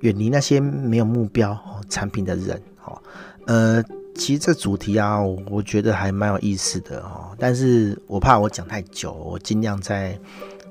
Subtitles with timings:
[0.00, 3.00] 远离那些没有目标哦产品的人哦，
[3.46, 3.82] 呃，
[4.14, 7.34] 其实这主题啊，我觉得还蛮有意思的哦。
[7.38, 10.18] 但是我怕我讲太久，我尽量在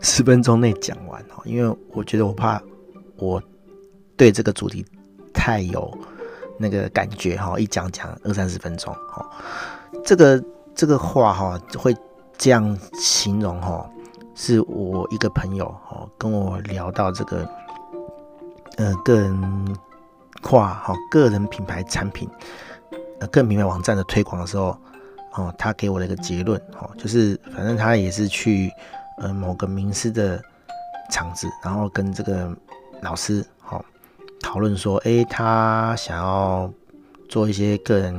[0.01, 2.61] 十分钟内讲完哦，因为我觉得我怕
[3.17, 3.41] 我
[4.15, 4.85] 对这个主题
[5.33, 5.91] 太有
[6.59, 9.25] 那个感觉哈，一讲讲二三十分钟哈，
[10.03, 10.43] 这个
[10.75, 11.95] 这个话哈会
[12.37, 13.89] 这样形容哈，
[14.35, 17.49] 是我一个朋友哦跟我聊到这个。
[18.77, 19.77] 呃，个人
[20.41, 22.29] 化哈，个人品牌产品，
[23.21, 24.77] 呃，个人品牌网站的推广的时候，
[25.33, 28.69] 哦，他给我了一个结论，哦，就是反正他也是去
[29.19, 30.41] 呃某个名师的
[31.09, 32.53] 场子，然后跟这个
[33.01, 33.83] 老师，哦，
[34.41, 36.69] 讨论说，哎，他想要
[37.29, 38.13] 做一些个人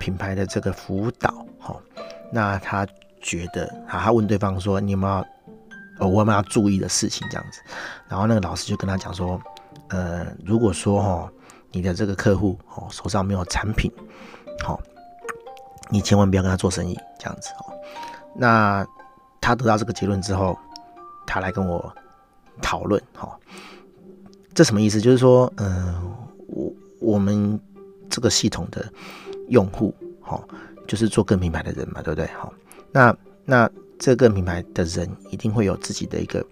[0.00, 1.32] 品牌的这个辅导，
[1.64, 1.80] 哦，
[2.32, 2.84] 那他
[3.22, 5.24] 觉得，啊，他问对方说，你有没有，
[6.00, 7.60] 哦，我有没有要注意的事情这样子，
[8.08, 9.40] 然后那个老师就跟他讲说。
[9.88, 11.32] 呃，如果说哈，
[11.72, 13.90] 你的这个客户哦手上没有产品，
[14.62, 14.80] 好，
[15.90, 17.72] 你千万不要跟他做生意，这样子哦。
[18.36, 18.86] 那
[19.40, 20.58] 他得到这个结论之后，
[21.26, 21.92] 他来跟我
[22.60, 23.38] 讨论，哈，
[24.54, 25.00] 这什么意思？
[25.00, 26.14] 就是说，嗯，
[26.46, 27.58] 我我们
[28.10, 28.84] 这个系统的
[29.48, 30.42] 用户，哈，
[30.86, 32.26] 就是做个品牌的人嘛，对不对？
[32.38, 32.52] 好，
[32.92, 36.44] 那那这个品牌的人一定会有自己的一个。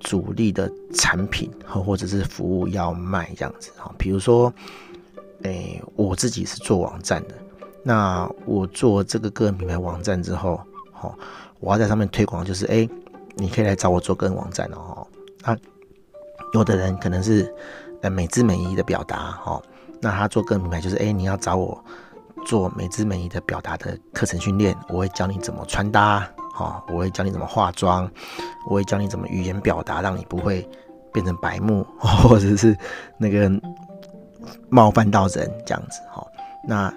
[0.00, 4.52] 主力的产品和或者是服务要卖这样子哈，比如说，
[5.42, 7.34] 诶，我自己是做网站的，
[7.82, 10.60] 那我做这个个人品牌网站之后，
[10.92, 11.14] 哈，
[11.60, 12.88] 我要在上面推广，就是诶，
[13.34, 15.06] 你可以来找我做个人网站哦，
[15.42, 15.56] 啊，
[16.52, 17.52] 有的人可能是
[18.02, 19.62] 呃美姿美仪的表达哈，
[20.00, 21.82] 那他做个人品牌就是诶，你要找我
[22.44, 26.28] 做美姿美仪的表达的课程训练，我会教你怎么穿搭。
[26.56, 28.10] 好，我会教你怎么化妆，
[28.66, 30.66] 我会教你怎么语言表达，让你不会
[31.12, 32.74] 变成白目， 或者是
[33.18, 33.50] 那个
[34.70, 36.00] 冒犯到人这样子。
[36.10, 36.26] 好，
[36.66, 36.90] 那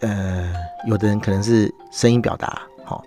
[0.00, 0.50] 呃，
[0.86, 3.04] 有的人可能是声音表达，好，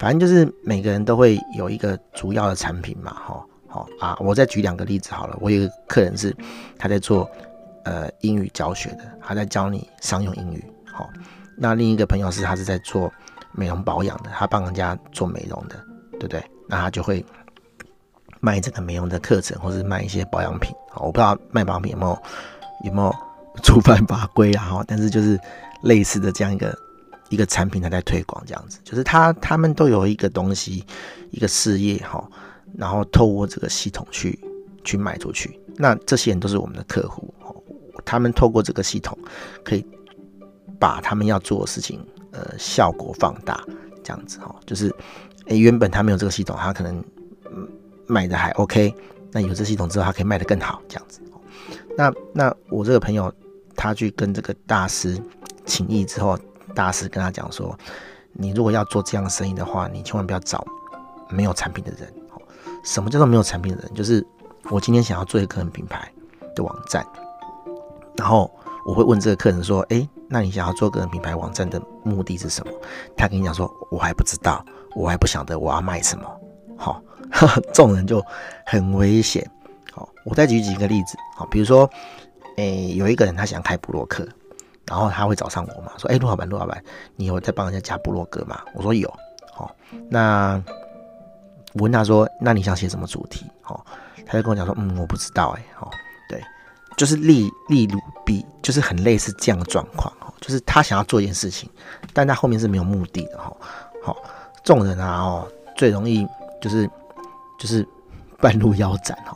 [0.00, 3.14] 反正就是每个人都会有一个主要的产品嘛。
[3.14, 5.38] 好，好啊，我再举两个例子好了。
[5.40, 6.36] 我有个客人是
[6.76, 7.30] 他在做
[7.84, 10.64] 呃英语教学的，他在教你商用英语。
[10.92, 11.08] 好，
[11.56, 13.08] 那另一个朋友是他是在做。
[13.52, 15.76] 美容保养的，他帮人家做美容的，
[16.12, 16.42] 对不对？
[16.68, 17.24] 那他就会
[18.40, 20.74] 卖这个美容的课程，或是卖一些保养品。
[20.94, 22.22] 我不知道卖保养品有没有
[22.84, 23.14] 有没有
[23.62, 24.64] 触犯法规啊？
[24.64, 25.38] 哈，但是就是
[25.82, 26.76] 类似的这样一个
[27.28, 30.84] 一个产品，他在推广这样子，就是他他们都有一个东西，
[31.30, 32.26] 一个事业哈，
[32.76, 34.38] 然后透过这个系统去
[34.84, 35.60] 去卖出去。
[35.76, 37.34] 那这些人都是我们的客户，
[38.04, 39.16] 他们透过这个系统
[39.64, 39.84] 可以
[40.78, 42.00] 把他们要做的事情。
[42.32, 43.60] 呃，效果放大
[44.04, 44.94] 这样子哈，就是，
[45.46, 47.02] 诶、原本他没有这个系统，他可能
[48.06, 48.94] 卖的还 OK，
[49.32, 51.20] 那有这系统之后，他可以卖的更好这样子。
[51.96, 53.32] 那那我这个朋友，
[53.74, 55.20] 他去跟这个大师
[55.66, 56.38] 请益之后，
[56.72, 57.76] 大师跟他讲说，
[58.32, 60.64] 你如果要做这样的生意的话，你千万不要找
[61.28, 62.08] 没有产品的人。
[62.84, 63.92] 什么叫做没有产品的人？
[63.92, 64.24] 就是
[64.70, 66.10] 我今天想要做一个个人品牌
[66.54, 67.04] 的网站，
[68.16, 68.48] 然后。
[68.84, 72.72] 我会问这个客人说：“诶，那你想要做个人品牌网站的目的是什么？”
[73.16, 74.64] 他跟你讲说：“我还不知道，
[74.96, 76.40] 我还不晓得我要卖什么。”
[76.76, 77.02] 好，
[77.72, 78.24] 这种人就
[78.64, 79.48] 很危险。
[79.92, 81.16] 好，我再举几个例子。
[81.36, 81.88] 好，比如说，
[82.56, 84.26] 诶，有一个人他想开部落客，
[84.86, 86.82] 然后他会找上我嘛，说：“诶，陆老板，陆老板，
[87.16, 89.12] 你有在帮人家加部落格吗？”我说：“有。”
[89.52, 89.74] 好，
[90.08, 90.62] 那
[91.74, 93.84] 我问他说：“那你想写什么主题？”好，
[94.24, 95.90] 他就跟我讲说：“嗯，我不知道。”诶，好，
[97.00, 101.66] 就是例例如比，就是很类似这样的状况，就是他想要做一件事情，
[102.12, 103.56] 但他后面是没有目的的哈。
[104.04, 104.14] 好，
[104.62, 106.26] 这种人啊，哦，最容易
[106.60, 106.86] 就是
[107.58, 107.88] 就是
[108.38, 109.34] 半路腰斩哈。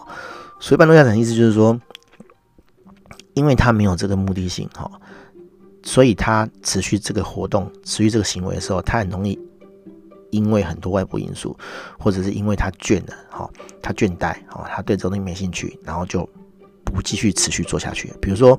[0.61, 1.81] 所以半路腰斩意思就是说，
[3.33, 4.91] 因为他没有这个目的性哈，
[5.83, 9.41] 所以他持续这个活动、持续这个行为的时候，他很容易
[10.33, 11.57] 因为很多外部因素，
[11.99, 13.49] 或者是因为他倦了哈，
[13.81, 16.29] 他倦怠哈，他对这东西没兴趣，然后就。
[16.85, 18.13] 不继续持续做下去。
[18.21, 18.59] 比如说，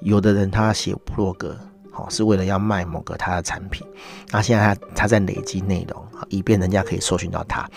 [0.00, 1.56] 有的人他写部落格，
[1.90, 3.86] 好，是为了要卖某个他的产品。
[4.30, 7.68] 那现在他他在累积内容，以便人家可以搜寻到他，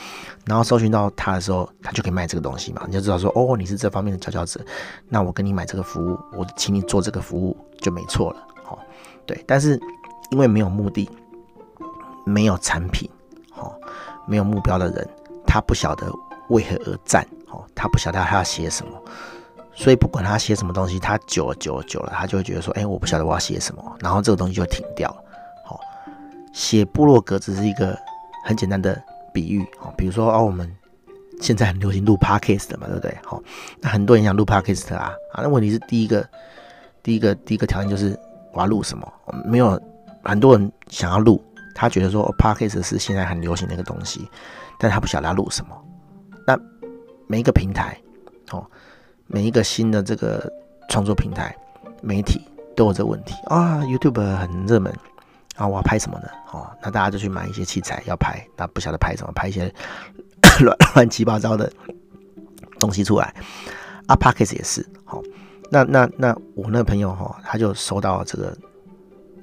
[0.45, 2.83] 然后搜寻到他的时候，他就可以卖这个东西嘛。
[2.86, 4.63] 你就知道说，哦，你是这方面的佼佼者，
[5.10, 8.48] 那我跟你买这个服务，我请你做这个服务就没错了。
[8.63, 8.80] 好，
[9.25, 9.44] 对。
[9.48, 9.80] 但是
[10.30, 11.10] 因为没有目的，
[12.25, 13.10] 没有产品，
[13.50, 13.75] 好，
[14.28, 15.10] 没有目标的人，
[15.48, 16.12] 他不晓得
[16.50, 18.92] 为何而战，好，他不晓得他要写什么。
[19.73, 25.23] 所以不管他写什么东西，他久了久了久了，他就会觉得说，哎、我不晓得我要写什么，然后这个东西就停掉了。
[25.65, 25.79] 好，
[26.53, 27.97] 写部落格只是一个
[28.45, 29.01] 很简单的
[29.33, 29.65] 比喻。
[29.79, 30.69] 好，比如说哦，我们
[31.39, 33.18] 现在很流行录 podcast 的嘛，对不对？
[33.25, 33.41] 好，
[33.79, 36.27] 那很多人想录 podcast 啊，啊，那问题是第一个，
[37.01, 38.19] 第一个，第一个条件就是
[38.53, 39.12] 我要录什么？
[39.45, 39.81] 没有
[40.23, 41.41] 很多人想要录，
[41.73, 44.29] 他觉得说、podcast 是现在很流行的一个东西，
[44.77, 45.75] 但他不晓得要录什么。
[46.45, 46.59] 那
[47.27, 47.97] 每一个平台，
[48.51, 48.63] 哦。
[49.33, 50.51] 每一个新的这个
[50.89, 51.56] 创作平台、
[52.01, 52.42] 媒体
[52.75, 53.80] 都有这个问题啊。
[53.83, 54.94] YouTube 很热门
[55.56, 56.28] 啊，我要拍什么呢？
[56.51, 59.74] 哦，那大家就去买一些器材要拍，那不晓得拍什么，拍一些
[60.60, 61.72] 乱 乱七八糟的
[62.78, 63.33] 东西出来。
[64.06, 64.86] 啊，Podcast 也是。
[65.06, 65.22] 好，
[65.69, 68.57] 那那那我那个朋友哈，他就收到这个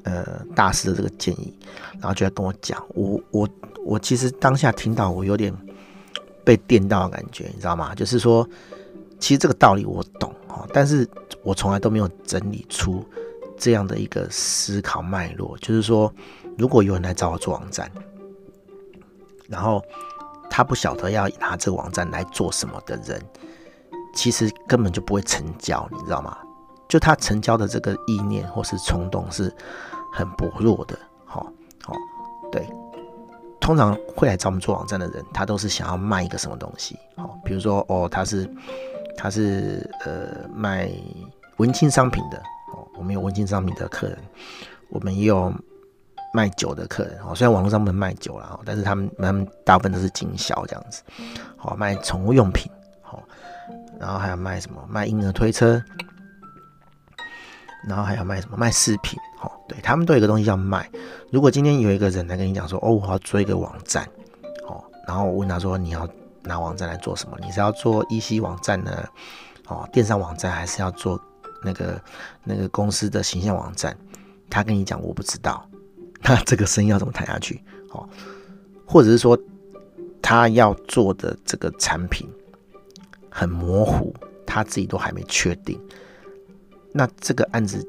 [0.02, 1.58] 呃大师的这个建议，
[1.98, 3.48] 然后就来跟我讲，我我
[3.86, 5.50] 我其实当下听到我有点
[6.44, 7.94] 被电到的感觉，你知道吗？
[7.94, 8.46] 就是说。
[9.18, 11.08] 其实这个道理我懂哈，但是
[11.42, 13.04] 我从来都没有整理出
[13.56, 15.58] 这样的一个思考脉络。
[15.58, 16.12] 就是说，
[16.56, 17.90] 如果有人来找我做网站，
[19.48, 19.82] 然后
[20.48, 23.20] 他不晓得要拿这个网站来做什么的人，
[24.14, 26.38] 其实根本就不会成交，你知道吗？
[26.88, 29.52] 就他成交的这个意念或是冲动是
[30.12, 30.96] 很薄弱的。
[31.24, 31.92] 好，好，
[32.52, 32.66] 对，
[33.60, 36.96] 通常会来找我们做网站的人，他都是想要卖一个什么东西。
[37.16, 38.48] 好，比如说哦，他是。
[39.20, 40.88] 他是呃卖
[41.56, 42.38] 文青商品的
[42.72, 44.16] 哦，我们有文青商品的客人，
[44.90, 45.52] 我们也有
[46.32, 47.34] 卖酒的客人哦。
[47.34, 51.02] 虽然网络上不能卖酒了，但是他们他们大部分都是经销这样子，
[51.56, 52.70] 好卖宠物用品，
[53.02, 53.20] 好，
[53.98, 55.82] 然后还有卖什么卖婴儿推车，
[57.88, 60.88] 然后还要卖什么卖饰品，好，对他们都有一个东西要卖。
[61.32, 64.08] 如果今天有一个人来跟你讲说，哦，我要做一个网站，
[64.68, 66.08] 哦，然后我问他说你要。
[66.42, 67.36] 拿网站来做什么？
[67.40, 69.04] 你是要做 EC 网站呢？
[69.66, 71.20] 哦，电商网站，还是要做
[71.62, 72.00] 那个
[72.44, 73.96] 那个公司的形象网站？
[74.48, 75.68] 他跟你讲，我不知道，
[76.22, 77.62] 那这个生意要怎么谈下去？
[77.90, 78.08] 哦，
[78.86, 79.38] 或者是说
[80.22, 82.26] 他要做的这个产品
[83.28, 84.14] 很模糊，
[84.46, 85.78] 他自己都还没确定，
[86.92, 87.86] 那这个案子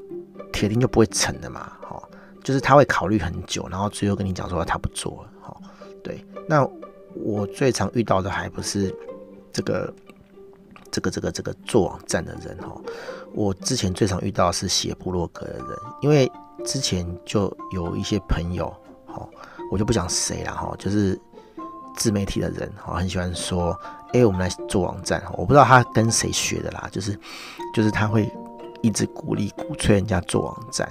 [0.52, 1.72] 铁定就不会成的嘛？
[1.88, 2.02] 哦，
[2.44, 5.30] 就是他会考虑很久，然后最后跟你讲说他不做了。
[5.46, 5.56] 哦，
[6.04, 6.68] 对，那。
[7.14, 8.94] 我最常遇到的还不是
[9.52, 9.92] 这个
[10.90, 12.80] 这个这个这个做网站的人哈，
[13.32, 16.30] 我之前最常遇到是写部落格的人，因为
[16.64, 18.66] 之前就有一些朋友
[19.06, 19.28] 哈，
[19.70, 21.18] 我就不讲谁了哈，就是
[21.96, 23.78] 自媒体的人哈，很喜欢说，
[24.12, 27.18] 哎，我们来做网站，我不知道他跟谁学的啦，就是
[27.74, 28.28] 就是他会
[28.82, 30.88] 一直鼓励鼓吹人家做网站，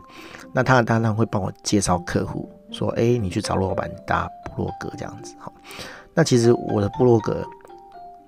[0.54, 5.52] 那他当然会帮我介绍客户，说，哎，你去找罗老板搭部落格这样子哈。
[6.20, 7.48] 那其实我的部落格，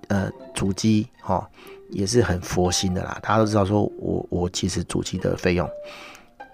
[0.08, 1.46] 呃，主机哈
[1.90, 3.20] 也是很佛心的啦。
[3.22, 5.70] 大家都知道，说我我其实主机的费用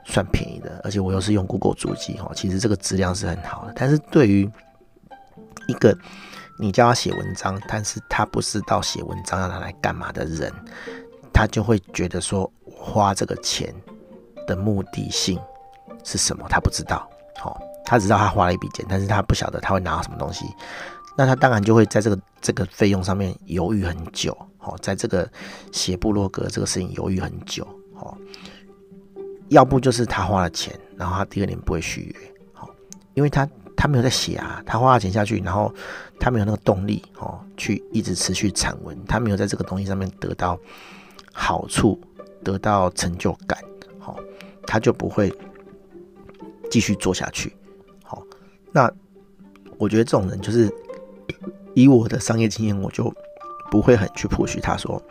[0.04, 3.74] 算便宜的，而且我又是用 Google 主机哈，其实这个质量是很好的。
[3.76, 4.50] 但是对于
[5.68, 5.96] 一个
[6.58, 10.52] 你叫他写文章，但是他不知道写文章要拿来干嘛的人，
[11.32, 13.72] 他就会觉得说花这个钱
[14.48, 15.40] 的目的性
[16.04, 16.48] 是什么？
[16.50, 20.48] 他不知道，好，他知道他花了一笔钱，但是他不晓得他会拿到什么东西。
[21.18, 25.28] 那他当然就会在这个这个费用上面犹豫很久，好，在这个
[25.72, 28.16] 写部落格这个事情犹豫很久，好，
[29.50, 32.70] 要不就是他花了钱，然后他第二年不会续约，好，
[33.16, 35.74] 因为他他没有在写啊，他花了钱下去，然后
[36.20, 40.56] 他没有那个动力，哦，去一直持续产文，他没有在这个东西上面得到
[41.34, 42.00] 好处，
[42.44, 43.60] 得到成就感，
[43.98, 44.20] 好，
[44.68, 45.34] 他就不会
[46.70, 47.52] 继续做下去，
[48.04, 48.22] 好，
[48.72, 48.88] 那
[49.80, 50.72] 我觉得这种人就是。
[51.74, 53.14] 以我的商业经验，我就
[53.70, 55.02] 不会很去 push 他说：“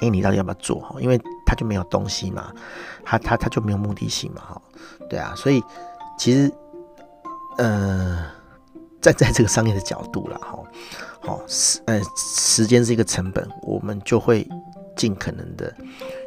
[0.00, 2.52] 哎，你到底要不要做？”因为他就没有东西嘛，
[3.04, 4.62] 他他他就没有目的性嘛，哈，
[5.08, 5.62] 对啊，所以
[6.18, 6.52] 其实，
[7.58, 8.26] 呃，
[9.00, 10.58] 站在这个商业的角度了，哈，
[11.20, 14.48] 好时呃时间是一个成本，我们就会
[14.96, 15.72] 尽可能的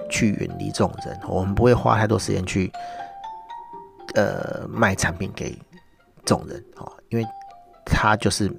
[0.10, 2.72] 去远离这种人，我们不会花太多时间去
[4.13, 5.51] 呃卖产品给
[6.24, 7.25] 这种人，哈，因为
[7.84, 8.50] 他就是。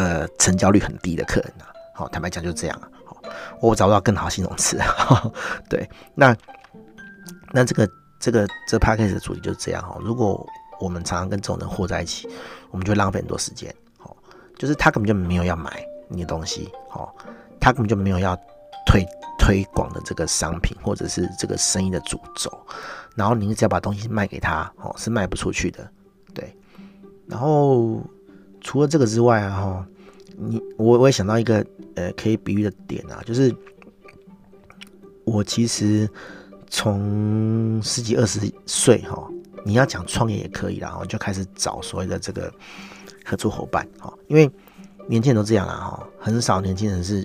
[0.00, 3.20] 呃，成交率很低的客人啊，好，坦白讲就这样啊，好，
[3.60, 4.80] 我找不到更好形容词，
[5.68, 6.34] 对，那
[7.52, 7.86] 那这个
[8.18, 9.98] 这个这 podcast 的主题就是这样哈。
[10.00, 10.46] 如果
[10.80, 12.26] 我们常常跟这种人活在一起，
[12.70, 13.70] 我们就浪费很多时间。
[13.98, 14.16] 哦，
[14.56, 17.06] 就是他根本就没有要买你的东西，哦，
[17.60, 18.34] 他根本就没有要
[18.86, 19.04] 推
[19.38, 22.50] 推广的这个商品或者是这个生意的主轴，
[23.14, 25.86] 然后你只要把东西卖给他，哦，是卖不出去的。
[26.32, 26.56] 对。
[27.26, 28.02] 然后
[28.60, 29.86] 除了这个之外啊，哈，
[30.36, 31.64] 你我我也想到一个
[31.94, 33.54] 呃可以比喻的点啊，就是
[35.24, 36.08] 我其实
[36.68, 39.28] 从十几二十岁哈。
[39.62, 42.50] 你要讲创业也可以，啦，我就开始找所谓的这个
[43.26, 44.50] 合作伙伴，哈，因为
[45.06, 47.22] 年轻人都这样啊，哈，很少年轻人是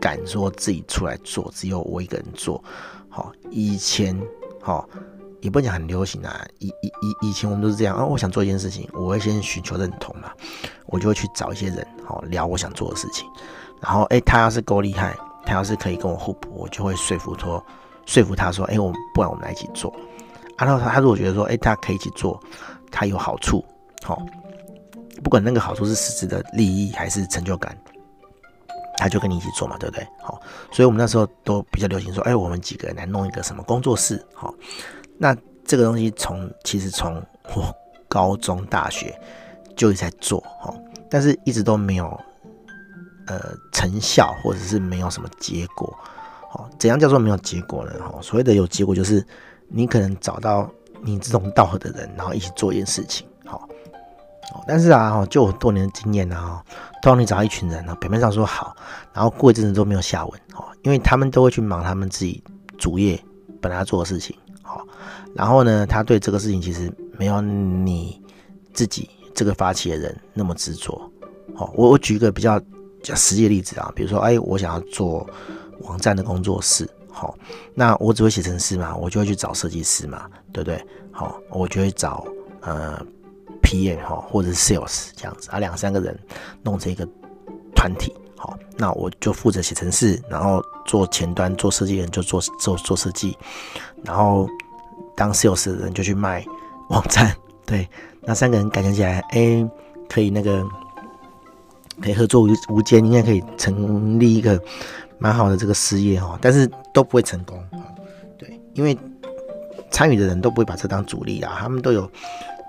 [0.00, 2.64] 敢说自己出来做，只有我一个人做，
[3.10, 4.18] 好，以前，
[4.62, 4.88] 哈，
[5.46, 10.32] 也不讲很流行啊，以以以以前我们都是这样啊，我想做一件事情，我会先寻求认同嘛，
[10.86, 13.28] 我就会去找一些人，好，聊我想做的事情，
[13.80, 17.64] 然后，哎，他要是够厉害，他要是可以跟我互补，我就会说服说，
[18.06, 19.94] 说服他说，哎，我不然我们来一起做。
[20.58, 22.42] 然后他他如果觉得说，哎，他可以一起做，
[22.90, 23.64] 他有好处，
[24.02, 24.20] 好，
[25.22, 27.78] 不管那个好处是实质的利益还是成就感，
[28.96, 30.04] 他就跟你一起做嘛，对不对？
[30.18, 30.40] 好，
[30.72, 34.52] 所以我们那时候都比较流行说，哎，我们几个人来弄一个什么工作室，好，
[35.18, 37.22] 那这个东西从其实从
[37.54, 37.74] 我
[38.08, 39.18] 高中大学
[39.76, 40.74] 就一直在做，哈，
[41.10, 42.06] 但是一直都没有
[43.26, 43.40] 呃
[43.72, 45.96] 成效，或者是没有什么结果，
[46.50, 47.92] 好，怎样叫做没有结果呢？
[48.00, 49.26] 哈，所谓的有结果就是。
[49.68, 50.70] 你可能找到
[51.02, 53.68] 你志同道合的人，然后一起做一件事情，好，
[54.64, 56.64] 但是啊，就我多年的经验啊，
[57.02, 58.76] 当你找到一群人，表面上说好，
[59.12, 62.40] 然后过一阵子都没有下文，哦，因为他们都会去忙他们自己
[62.78, 63.20] 主业
[63.60, 64.86] 本来要做的事情，好，
[65.34, 68.20] 然后呢，他对这个事情其实没有你
[68.74, 71.00] 自己这个发起的人那么执着，
[71.54, 72.60] 好，我我举一个比较
[73.14, 75.24] 实际的例子啊，比如说，哎，我想要做
[75.82, 76.88] 网站的工作室。
[77.08, 77.34] 好，
[77.72, 80.84] 那我只会写程式嘛，我就会去找设计师嘛，对不对？
[81.10, 82.26] 好，我就会找
[82.60, 83.00] 呃
[83.62, 86.14] PM 哈，或者是 Sales 这样子啊，两三个人
[86.62, 87.08] 弄成一个
[87.74, 88.12] 团体。
[88.36, 93.36] 好，那我就负责写程式，然后做前端做设计的人就做做做设计，
[94.04, 94.48] 然后
[95.16, 96.44] 当 Sales 的人就去卖
[96.90, 97.34] 网站。
[97.64, 97.88] 对，
[98.22, 99.68] 那三个人感觉起来，哎，
[100.08, 100.64] 可以那个
[102.00, 104.60] 可以合作无无间，应该可以成立一个。
[105.18, 107.58] 蛮好的这个事业哈，但是都不会成功，
[108.36, 108.94] 对，因为
[109.90, 112.02] 参与的人都不会把这当主力啊，他们都有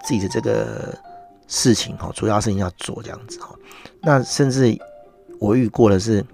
[0.06, 0.98] 自己的这个
[1.46, 3.54] 事情哈，主要事情要做这样子哈。
[4.02, 4.74] 那甚至
[5.40, 6.26] 我遇过的是，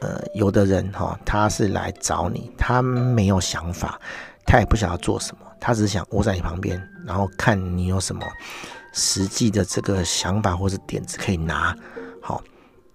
[0.00, 4.00] 呃，有的人哈，他是来找你，他没有想法，
[4.46, 8.22] 他也不想要做什么，他只是想窝在你旁边，然后看你有什么
[8.92, 11.76] 实际的这个想法或是点子可以拿，
[12.20, 12.42] 好。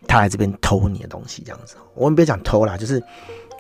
[0.08, 3.04] 他来这边偷你的东西，这样子，我们别讲偷啦，就是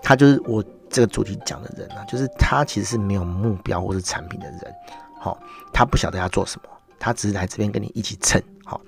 [0.01, 4.61] 他就是我这个主题讲的人啊，就是他其实是没有目标或是产品的人，
[5.19, 5.37] 好，
[5.71, 8.81] 他不晓得要做什么，他只是来这边跟你一起蹭，好，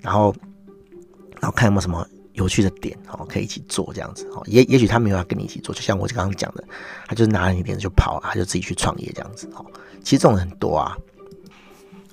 [0.00, 0.34] 然后
[1.38, 2.06] 然后看有没有什么
[2.36, 6.64] 有趣的点，好，可以一起做这样子，哦，也也许他没有要跟你一起做，就像我刚刚讲的，
[7.06, 9.66] 他就拿了你点子就跑，他就自己去创业这样子，哦，
[10.02, 10.96] 其实这种很多啊，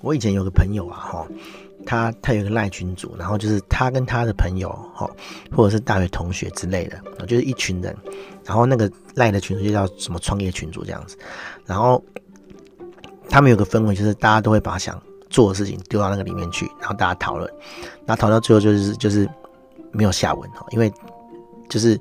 [0.01, 1.27] 我以前有个朋友啊，哈。
[1.85, 5.05] 他他有个赖群组，然后就是他跟他的朋友哈，
[5.51, 7.93] 或者是大学同学之类的，就是一群人，
[8.45, 11.17] 然后那个赖的群组就叫什么创业群组这样子，
[11.65, 12.01] 然后
[13.27, 14.97] 他们有个氛围，就是大家都会把想
[15.29, 17.51] 做的事情丢到那个里面去，然后大家讨论，
[18.05, 19.27] 然后讨论到最后就是就是
[19.93, 20.91] 没有下文哈，因为
[21.69, 21.99] 就是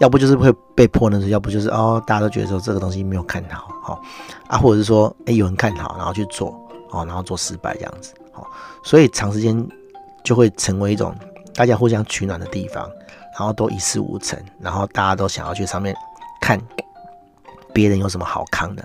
[0.00, 4.00] 要不就是会被迫呢，要不就是哦大家都觉得说这个东西没有看好哈
[4.48, 6.48] 啊，或者是说哎有人看好然后去做
[6.90, 8.14] 哦，然后做失败这样子。
[8.32, 8.48] 好，
[8.82, 9.68] 所以长时间
[10.24, 11.14] 就会成为一种
[11.54, 12.88] 大家互相取暖的地方，
[13.38, 15.94] 然后都一事无成，然后大家都想要去上面
[16.40, 16.60] 看
[17.72, 18.84] 别人有什么好康的，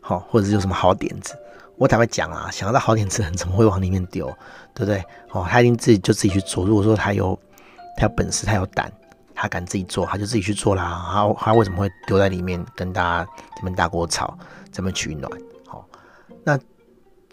[0.00, 1.34] 好，或者是有什么好点子。
[1.76, 4.26] 我坦白讲啊，想要到好点子人怎么会往里面丢，
[4.74, 5.02] 对不对？
[5.32, 6.64] 哦，他一定自己就自己去做。
[6.66, 7.38] 如果说他有
[7.96, 8.92] 他有本事，他有胆，
[9.34, 11.10] 他敢自己做，他就自己去做啦。
[11.12, 14.36] 他他为什么会丢在里面跟大家这边大锅炒，
[14.70, 15.30] 这边取暖？
[15.66, 15.86] 好，
[16.44, 16.58] 那。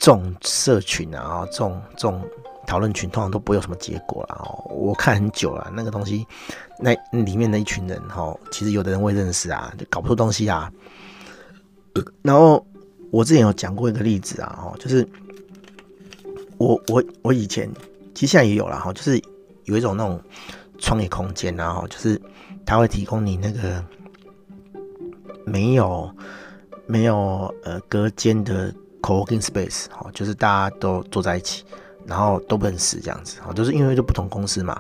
[0.01, 2.23] 这种社群啊，这种这种
[2.65, 4.63] 讨论群通常都不会有什么结果了哦。
[4.73, 6.25] 我看很久了，那个东西，
[6.79, 10.71] 那里面的一群人哈，其实有的人会认识啊，就搞不出东西啊。
[12.21, 12.65] 然后
[13.11, 15.05] 我之前有讲过一个例子啊，哈，就是
[16.57, 17.69] 我我我以前
[18.15, 19.21] 其实现在也有了哈，就是
[19.69, 20.21] 有一种那种
[20.77, 22.21] 创业空间啊，哈，就是
[22.65, 23.83] 他会提供你那个
[25.45, 26.13] 没有
[26.85, 28.73] 没有呃隔间的。
[29.01, 31.63] Co-working space，哈，就是大家都坐在一起，
[32.05, 34.77] 然后都不认识这样子，哈，就是因为就不同公司嘛，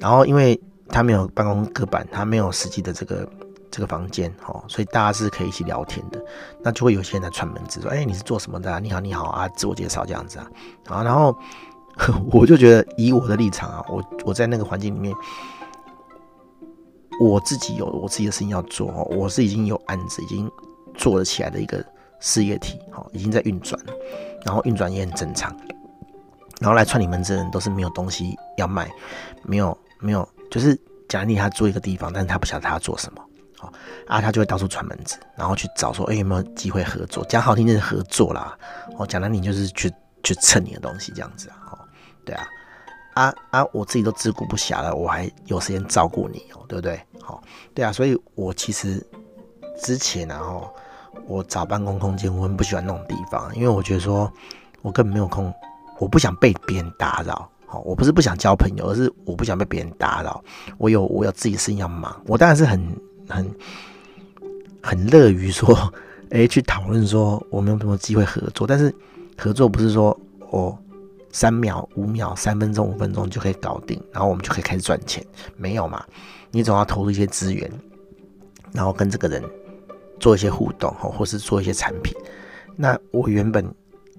[0.00, 3.26] 然后因为他没有办公隔板，他没有实际的这个
[3.70, 6.20] 这个房间，哦，所以大家是可以一起聊天的。
[6.60, 8.80] 那就会有些人来串门子，说：“哎，你是做什么的啊？
[8.80, 10.50] 你好，你好啊，自我介绍这样子啊。”
[10.90, 11.32] 啊，然后
[12.32, 15.14] 我就觉得，以我的立场啊，我我在那个环境里面，
[17.20, 20.50] 我自己有我自己的事情要做哦，我是已经有案子已经
[20.94, 21.84] 做了起来的一个
[22.20, 23.80] 事业体，哦，已经在运转，
[24.44, 25.54] 然后运转也很正常。
[26.60, 28.90] 然后来串你门子的人都是没有东西要卖，
[29.42, 33.22] 没有没有，就是假定他租一个地方，但是他不晓得他要做什么，
[33.58, 33.72] 好
[34.06, 37.24] 啊，他就会到处串门子，然后去找说，哎，有没有机会合作？
[37.24, 38.56] 讲好听就是合作啦，
[38.96, 41.78] 哦，讲难听就是去去蹭你的东西这样子啊，哦，
[42.24, 42.48] 对啊，
[43.14, 47.00] 啊啊，我自己都自顾不暇了，我还有时间照顾你哦，对不对？
[47.20, 47.42] 好，
[47.74, 49.04] 对啊，所以我其实
[49.82, 50.72] 之前然后
[51.26, 54.32] 我找办公空间，我很不喜欢那种地方，因为我觉得说
[54.82, 55.52] 我根本没有空。
[55.98, 60.42] 我不想被别人打扰，好，我不是不想交朋友，而是我不想被别人打扰。
[60.78, 62.80] 我有我有自己的事情要忙，我当然是很
[63.28, 63.48] 很
[64.82, 65.92] 很乐于说，
[66.30, 68.66] 哎、去讨论说我们有没有机会合作。
[68.66, 68.92] 但是
[69.38, 70.18] 合作不是说
[70.50, 70.76] 我
[71.32, 76.04] 三秒、五秒、三分钟、五分钟就可以搞定，然后我们就可以开始赚钱，没有嘛？
[76.50, 77.70] 你总要投入一些资源，
[78.72, 79.42] 然后跟这个人
[80.20, 82.14] 做一些互动，或或是做一些产品。
[82.76, 83.66] 那我原本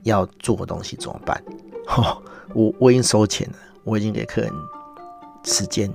[0.03, 1.41] 要做的东西怎么办？
[1.88, 2.22] 哦，
[2.53, 4.51] 我我已经收钱了，我已经给客人
[5.43, 5.91] 时间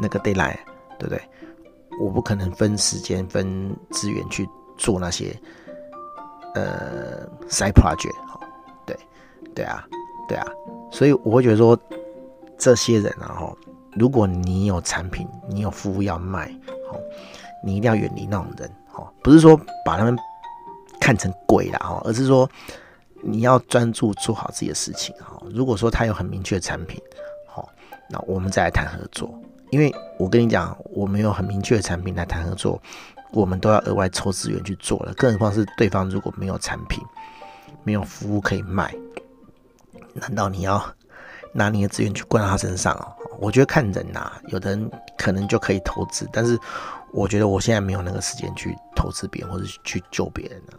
[0.00, 0.56] 那个 delay，
[0.98, 1.22] 对不对？
[2.00, 5.36] 我不可能分时间分资源去做那些
[6.54, 8.14] 呃 side project，
[8.86, 8.96] 对
[9.54, 9.84] 对啊
[10.28, 10.46] 对啊，
[10.92, 11.76] 所以我会觉得说
[12.56, 13.56] 这些人啊，哈，
[13.96, 16.46] 如果你有产品，你有服务要卖，
[16.90, 16.98] 好，
[17.64, 20.16] 你一定要远离那种人，哈，不是说把他们
[21.00, 22.48] 看成鬼啦，哈，而是说。
[23.20, 25.42] 你要专注做好自己的事情哈。
[25.50, 27.02] 如果说他有很明确的产品，
[27.48, 27.68] 好，
[28.08, 29.28] 那我们再来谈合作。
[29.70, 32.80] 因为我跟你讲，我们有很明确的产品来谈合作，
[33.32, 35.12] 我们都要额外抽资源去做了。
[35.14, 37.02] 更何况是对方如果没有产品、
[37.82, 38.94] 没有服务可以卖，
[40.14, 40.82] 难道你要
[41.52, 43.06] 拿你的资源去灌他身上哦？
[43.38, 46.58] 我觉得看人呐，有的人可能就可以投资，但是
[47.12, 50.78] 我觉得我现在没有那个时间去投资别人或者去救别人了。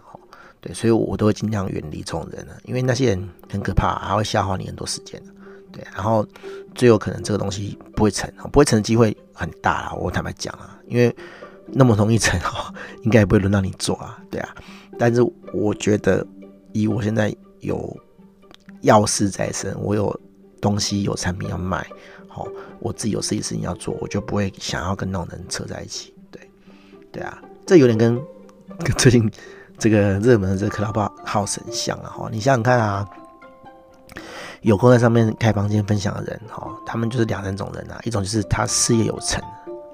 [0.62, 5.22] 对，所以我都会尽量远离这种人了，因为那些人很可怕，还会消耗你很多时间。
[5.72, 6.28] 对，然后
[6.76, 9.94] 最有可能这个东西不会成，不会成的机会很大啦。
[9.94, 11.16] 我坦白讲啊，因为
[11.68, 14.22] 那么容易成哦， 应该也不会轮到你做啊。
[14.30, 14.54] 对啊，
[14.98, 15.22] 但是
[15.54, 16.26] 我觉得
[16.74, 17.96] 以我现在有
[18.82, 20.20] 要事在身，我有
[20.62, 21.86] 东西有产品要卖，
[22.28, 22.48] 好，
[22.80, 26.14] 我自己有自己事情要做，我就不会想要跟那种人扯在一起。
[26.32, 26.50] 对，
[27.12, 28.20] 对啊，这有点跟
[28.80, 29.32] 跟最近。
[29.82, 33.08] 这个热门的这个 Clubhouse 很像啊，哈，你想想看啊，
[34.60, 39.42] 有空在上面开房间分享的人，哈，他们就是两三种人啊，一种就是他事业有成，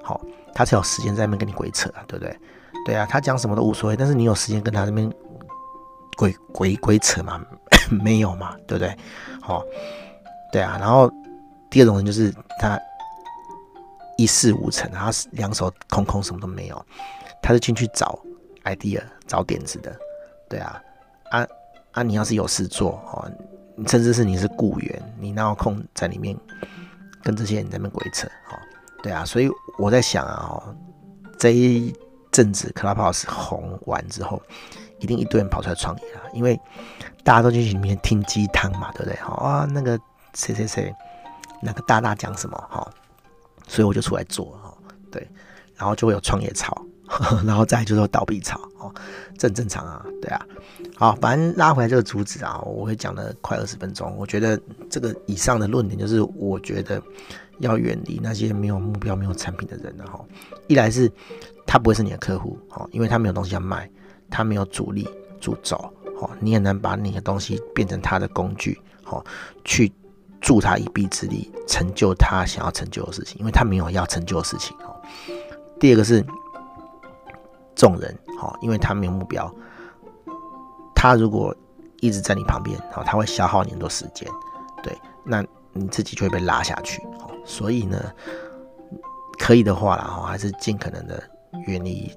[0.02, 0.20] 好，
[0.52, 2.36] 他才有时间在那边跟你鬼扯啊，对不对？
[2.84, 5.08] 对啊，他讲什么都无所谓，但是你有时间跟他那边
[6.16, 7.40] 鬼鬼鬼扯吗？
[7.90, 8.96] 没有嘛，对不对？
[9.40, 9.64] 好，
[10.52, 11.10] 对啊，然后
[11.70, 12.78] 第二种人就是他
[14.16, 16.86] 一事无成，他两手空空，什么都没有，
[17.42, 18.18] 他是进去找
[18.64, 19.02] idea。
[19.28, 19.92] 找点子的，
[20.48, 20.80] 对啊，
[21.32, 21.44] 啊
[21.90, 22.00] 啊！
[22.04, 23.28] 你要是有事做哦，
[23.88, 26.38] 甚至是你是雇员，你哪有空在里面
[27.24, 28.28] 跟这些人在那边鬼扯？
[28.28, 28.54] 哦，
[29.02, 30.76] 对啊，所以我在想啊，哦，
[31.36, 31.92] 这一
[32.30, 34.40] 阵子 Clubhouse 红完之后，
[34.98, 36.58] 一定一堆人跑出来创业了，因为
[37.24, 39.14] 大家都进去里面听鸡汤嘛，对不对？
[39.16, 39.98] 啊，那个
[40.34, 40.94] 谁谁谁，
[41.62, 42.56] 那个大大讲什么？
[42.70, 42.86] 哈，
[43.66, 44.74] 所以我就出来做哈，
[45.10, 45.28] 对，
[45.76, 46.76] 然后就会有创业潮。
[47.46, 48.92] 然后再就是倒闭潮哦，
[49.38, 50.44] 这很正常啊，对啊，
[50.96, 54.12] 好，反正拉回来这个主旨啊，我会讲了快二十分钟。
[54.18, 57.00] 我觉得这个以上的论点就是，我觉得
[57.60, 60.20] 要远离那些没有目标、没有产品的人哈。
[60.66, 61.08] 一来是
[61.64, 63.88] 他不会是你的客户哦，因为他没有东西要卖，
[64.30, 65.08] 他没有主力
[65.40, 65.76] 主轴
[66.20, 69.24] 哦，你很难把你的东西变成他的工具哦，
[69.64, 69.92] 去
[70.40, 74.94] 助他一臂之力，成就他想要成就的事情，因为他没有要成就的事情哦。
[75.78, 76.24] 第二个是。
[77.78, 79.54] 众人，好，因为他没有目标，
[80.94, 81.54] 他如果
[82.00, 84.26] 一直在你旁边，好，他会消耗你很多时间，
[84.82, 88.02] 对，那你自己就会被拉下去，好，所以呢，
[89.38, 91.22] 可以的话啦，哈，还是尽可能的
[91.66, 92.10] 远离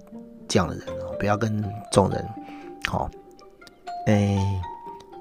[0.49, 2.27] 这样的人哦，不要跟众人，
[2.87, 3.09] 好，
[4.07, 4.37] 哎，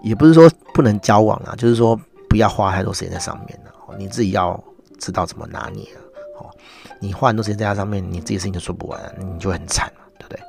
[0.03, 1.95] 也不是说不能交往啊，就是说
[2.29, 4.59] 不要花太多时间在上面了，你自己要
[4.99, 6.01] 知道怎么拿捏啊，
[6.39, 6.51] 好，
[6.99, 10.43] 你花很多时间在他上面，你自己事情都做不完，你就很惨了，对不对。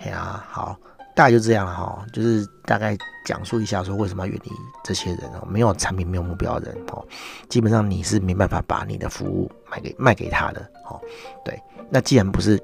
[0.00, 0.76] 哎呀，好，
[1.16, 4.50] 大概就这样了哈，就是大概讲述一下说为什么要远离
[4.82, 7.06] 这些人哦，没有产品、没有目标人哦，
[7.48, 11.00] 基本上你是没办法把你的服务卖给卖给他的哦。
[11.44, 11.56] 对，
[11.88, 12.60] 那既然不是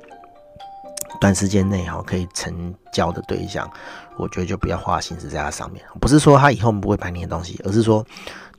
[1.21, 3.71] 短时间内哈可以成交的对象，
[4.17, 5.85] 我觉得就不要花心思在它上面。
[6.01, 8.05] 不是说他以后不会买你的东西，而是说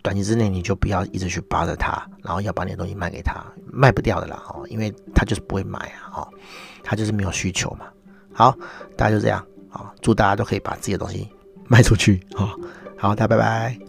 [0.02, 6.28] 短期之内你就不要一直去扒着他，然后要把你的东西卖给他，卖不掉的啦哦，因为他就是不会买啊哦，
[6.84, 7.86] 他就是没有需求嘛。
[8.34, 8.56] 好，
[8.96, 11.30] 大家就这样啊，祝大家都可以把自己的东西
[11.68, 12.54] 卖出去啊。
[12.98, 13.89] 好，大家拜拜。